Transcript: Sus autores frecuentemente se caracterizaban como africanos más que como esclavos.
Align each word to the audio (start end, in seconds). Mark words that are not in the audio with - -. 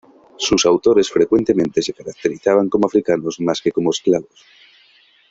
Sus 0.35 0.65
autores 0.65 1.11
frecuentemente 1.11 1.79
se 1.83 1.93
caracterizaban 1.93 2.69
como 2.69 2.87
africanos 2.87 3.39
más 3.39 3.61
que 3.61 3.71
como 3.71 3.91
esclavos. 3.91 4.43